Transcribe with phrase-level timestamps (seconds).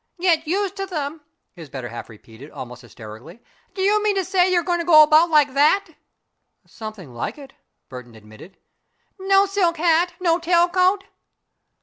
[0.19, 1.21] "Get used to them!"
[1.53, 3.39] his better half repeated, almost hysterically.
[3.75, 5.89] "Do you mean to say you are going about like that?"
[6.65, 7.53] "Something like it,"
[7.87, 8.57] Burton admitted.
[9.19, 11.03] "No silk hat, no tail coat?"